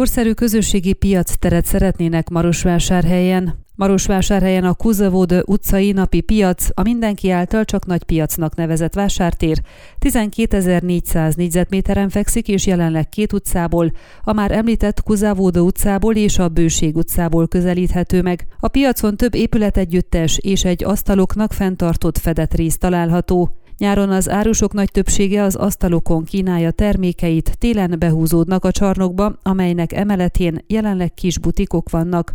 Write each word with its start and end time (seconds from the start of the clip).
Korszerű 0.00 0.32
közösségi 0.32 0.92
piacteret 0.92 1.64
szeretnének 1.64 2.28
Marosvásárhelyen. 2.28 3.64
Marosvásárhelyen 3.74 4.64
a 4.64 4.74
Kuzavód 4.74 5.42
utcai 5.46 5.92
napi 5.92 6.20
piac, 6.20 6.68
a 6.74 6.82
mindenki 6.82 7.30
által 7.30 7.64
csak 7.64 7.86
nagy 7.86 8.02
piacnak 8.02 8.54
nevezett 8.54 8.94
vásártér 8.94 9.60
12.400 9.98 11.36
négyzetméteren 11.36 12.08
fekszik, 12.08 12.48
és 12.48 12.66
jelenleg 12.66 13.08
két 13.08 13.32
utcából, 13.32 13.92
a 14.22 14.32
már 14.32 14.52
említett 14.52 15.02
Kuzavód 15.02 15.58
utcából 15.58 16.14
és 16.14 16.38
a 16.38 16.48
Bőség 16.48 16.96
utcából 16.96 17.48
közelíthető 17.48 18.22
meg. 18.22 18.46
A 18.60 18.68
piacon 18.68 19.16
több 19.16 19.34
épületegyüttes 19.34 20.38
és 20.38 20.64
egy 20.64 20.84
asztaloknak 20.84 21.52
fenntartott 21.52 22.18
fedett 22.18 22.54
rész 22.54 22.78
található. 22.78 23.59
Nyáron 23.80 24.10
az 24.10 24.28
árusok 24.28 24.72
nagy 24.72 24.90
többsége 24.90 25.42
az 25.42 25.54
asztalokon 25.54 26.24
kínálja 26.24 26.70
termékeit, 26.70 27.58
télen 27.58 27.94
behúzódnak 27.98 28.64
a 28.64 28.70
csarnokba, 28.70 29.38
amelynek 29.42 29.92
emeletén 29.92 30.64
jelenleg 30.66 31.14
kis 31.14 31.38
butikok 31.38 31.90
vannak. 31.90 32.34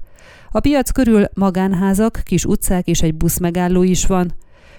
A 0.52 0.60
piac 0.60 0.92
körül 0.92 1.26
magánházak, 1.34 2.22
kis 2.24 2.46
utcák 2.46 2.88
és 2.88 3.02
egy 3.02 3.16
buszmegálló 3.16 3.84
is 3.84 4.06
van. 4.06 4.34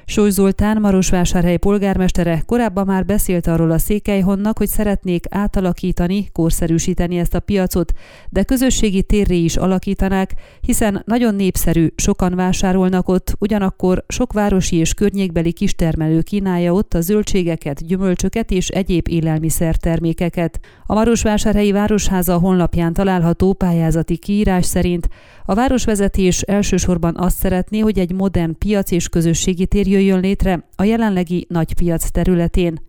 Sós 0.09 0.33
Zoltán, 0.33 0.81
Marosvásárhely 0.81 1.57
polgármestere 1.57 2.43
korábban 2.47 2.87
már 2.87 3.05
beszélt 3.05 3.47
arról 3.47 3.71
a 3.71 3.79
Székelyhonnak, 3.79 4.59
hogy 4.59 4.69
szeretnék 4.69 5.25
átalakítani, 5.31 6.29
korszerűsíteni 6.33 7.19
ezt 7.19 7.35
a 7.35 7.41
piacot, 7.41 7.93
de 8.31 8.43
közösségi 8.43 9.03
térré 9.03 9.37
is 9.37 9.57
alakítanák, 9.57 10.35
hiszen 10.61 11.03
nagyon 11.07 11.35
népszerű, 11.35 11.87
sokan 11.97 12.35
vásárolnak 12.35 13.09
ott, 13.09 13.37
ugyanakkor 13.39 14.05
sok 14.09 14.33
városi 14.33 14.77
és 14.77 14.95
környékbeli 14.95 15.53
kistermelő 15.53 16.21
kínálja 16.21 16.73
ott 16.73 16.95
a 16.95 17.01
zöldségeket, 17.01 17.87
gyümölcsöket 17.87 18.51
és 18.51 18.69
egyéb 18.69 19.09
élelmiszertermékeket. 19.09 20.61
A 20.87 20.95
Marosvásárhelyi 20.95 21.73
Városháza 21.73 22.39
honlapján 22.39 22.93
található 22.93 23.53
pályázati 23.53 24.17
kiírás 24.17 24.67
szerint 24.67 25.09
a 25.49 25.55
városvezetés 25.55 26.41
elsősorban 26.41 27.17
azt 27.17 27.37
szeretné, 27.39 27.79
hogy 27.79 27.99
egy 27.99 28.13
modern 28.13 28.59
piac 28.59 28.91
és 28.91 29.09
közösségi 29.09 29.67
tér 29.67 29.87
jöjjön 29.97 30.21
létre 30.21 30.65
a 30.77 30.85
jelenlegi 30.85 31.47
nagypiac 31.49 32.11
területén. 32.11 32.81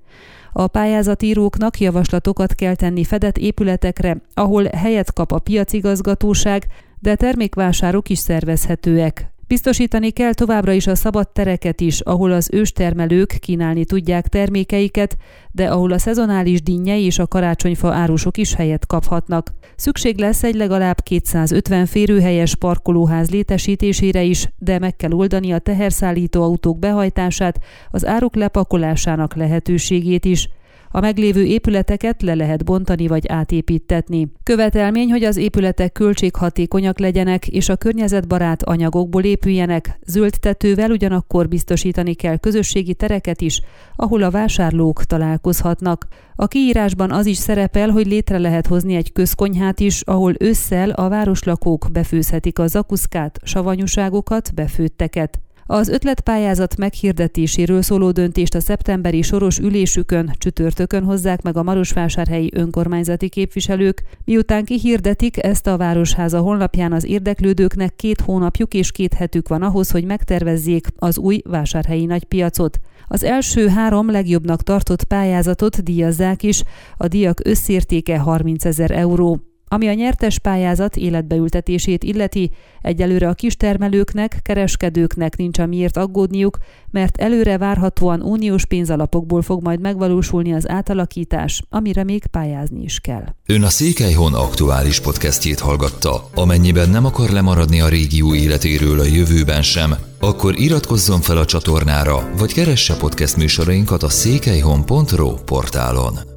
A 0.54 0.68
pályázatíróknak 0.68 1.80
javaslatokat 1.80 2.56
kell 2.56 2.76
tenni 2.76 3.04
fedett 3.04 3.38
épületekre, 3.38 4.18
ahol 4.34 4.64
helyet 4.64 5.14
kap 5.14 5.32
a 5.32 5.40
piacigazgatóság, 5.40 6.68
de 7.00 7.16
termékvásárok 7.16 8.10
is 8.10 8.20
szervezhetőek. 8.20 9.32
Biztosítani 9.48 10.12
kell 10.12 10.34
továbbra 10.34 10.72
is 10.72 10.88
a 10.88 10.96
szabad 10.96 11.30
tereket 11.30 11.82
is, 11.82 12.00
ahol 12.00 12.32
az 12.32 12.50
őstermelők 12.52 13.38
kínálni 13.40 13.86
tudják 13.86 14.28
termékeiket, 14.28 15.18
de 15.52 15.70
ahol 15.70 15.92
a 15.92 15.98
szezonális 15.98 16.62
dinnye 16.62 17.00
és 17.00 17.20
a 17.20 17.28
karácsonyfa 17.28 17.94
árusok 17.94 18.38
is 18.38 18.54
helyet 18.54 18.86
kaphatnak. 18.86 19.54
Szükség 19.76 20.18
lesz 20.18 20.44
egy 20.44 20.56
legalább 20.56 21.02
250 21.02 21.86
férőhelyes 21.86 22.56
parkolóház 22.56 23.30
létesítésére 23.30 24.24
is, 24.24 24.50
de 24.58 24.80
meg 24.80 24.96
kell 24.96 25.12
oldani 25.12 25.52
a 25.52 25.60
teherszállító 25.60 26.44
autók 26.44 26.80
behajtását, 26.80 27.60
az 27.92 28.06
áruk 28.06 28.36
lepakolásának 28.36 29.36
lehetőségét 29.36 30.26
is. 30.26 30.50
A 30.92 31.00
meglévő 31.00 31.44
épületeket 31.46 32.22
le 32.22 32.36
lehet 32.36 32.66
bontani 32.66 33.08
vagy 33.08 33.28
átépítetni. 33.28 34.32
Követelmény, 34.44 35.10
hogy 35.10 35.24
az 35.24 35.38
épületek 35.38 35.92
költséghatékonyak 35.92 37.00
legyenek 37.00 37.48
és 37.48 37.70
a 37.70 37.76
környezetbarát 37.76 38.64
anyagokból 38.64 39.24
épüljenek, 39.24 40.00
zöld 40.06 40.34
tetővel 40.40 40.92
ugyanakkor 40.92 41.48
biztosítani 41.48 42.14
kell 42.14 42.38
közösségi 42.38 42.94
tereket 42.94 43.42
is, 43.42 43.62
ahol 43.96 44.24
a 44.24 44.32
vásárlók 44.32 45.04
találkozhatnak. 45.04 46.08
A 46.36 46.48
kiírásban 46.48 47.12
az 47.12 47.26
is 47.26 47.38
szerepel, 47.38 47.90
hogy 47.90 48.08
létre 48.08 48.38
lehet 48.38 48.68
hozni 48.68 48.96
egy 48.96 49.12
közkonyhát 49.12 49.80
is, 49.80 50.02
ahol 50.02 50.34
ősszel 50.40 50.90
a 50.90 51.10
városlakók 51.10 51.88
befőzhetik 51.92 52.60
a 52.60 52.68
zakuszkát, 52.68 53.40
savanyúságokat, 53.44 54.54
befőtteket. 54.54 55.42
Az 55.70 55.88
ötletpályázat 55.88 56.78
meghirdetéséről 56.78 57.82
szóló 57.82 58.12
döntést 58.12 58.56
a 58.56 58.60
szeptemberi 58.60 59.22
soros 59.22 59.58
ülésükön 59.58 60.32
csütörtökön 60.38 61.04
hozzák 61.04 61.42
meg 61.42 61.58
a 61.58 61.64
Marosvásárhelyi 61.64 62.52
önkormányzati 62.54 63.30
képviselők, 63.30 64.04
miután 64.26 64.66
kihirdetik 64.66 65.44
ezt 65.44 65.68
a 65.68 65.78
Városháza 65.78 66.40
honlapján 66.40 66.94
az 66.94 67.06
érdeklődőknek 67.06 67.96
két 67.96 68.22
hónapjuk 68.22 68.74
és 68.74 68.92
két 68.92 69.14
hetük 69.14 69.48
van 69.48 69.62
ahhoz, 69.62 69.92
hogy 69.92 70.06
megtervezzék 70.06 70.88
az 70.96 71.18
új 71.18 71.42
vásárhelyi 71.46 72.06
nagypiacot. 72.06 72.80
Az 73.08 73.24
első 73.24 73.68
három 73.68 74.12
legjobbnak 74.12 74.64
tartott 74.64 75.04
pályázatot 75.04 75.84
díjazzák 75.84 76.44
is, 76.44 76.64
a 76.98 77.08
díjak 77.08 77.40
összértéke 77.44 78.18
30 78.18 78.66
ezer 78.66 78.92
euró. 78.92 79.42
Ami 79.70 79.88
a 79.88 79.94
nyertes 79.94 80.40
pályázat 80.40 80.96
életbeültetését 80.96 82.04
illeti, 82.04 82.52
egyelőre 82.82 83.28
a 83.28 83.34
kistermelőknek, 83.34 84.40
kereskedőknek 84.42 85.36
nincs 85.36 85.60
amiért 85.60 85.98
aggódniuk, 85.98 86.58
mert 86.92 87.18
előre 87.18 87.58
várhatóan 87.58 88.22
uniós 88.22 88.66
pénzalapokból 88.66 89.42
fog 89.42 89.64
majd 89.64 89.80
megvalósulni 89.80 90.54
az 90.54 90.70
átalakítás, 90.70 91.62
amire 91.70 92.04
még 92.04 92.26
pályázni 92.26 92.84
is 92.84 93.00
kell. 93.00 93.24
Ön 93.46 93.64
a 93.64 93.70
Székelyhon 93.70 94.34
aktuális 94.34 95.00
podcastjét 95.00 95.60
hallgatta. 95.60 96.30
Amennyiben 96.36 96.90
nem 96.90 97.06
akar 97.06 97.30
lemaradni 97.30 97.82
a 97.82 97.90
régió 97.90 98.36
életéről 98.36 99.00
a 99.00 99.06
jövőben 99.06 99.62
sem, 99.62 99.96
akkor 100.20 100.60
iratkozzon 100.60 101.22
fel 101.22 101.38
a 101.38 101.46
csatornára, 101.46 102.30
vagy 102.38 102.54
keresse 102.54 102.98
podcast 102.98 103.38
műsorainkat 103.38 104.04
a 104.04 104.10
székelyhon.pro 104.10 105.34
portálon. 105.34 106.37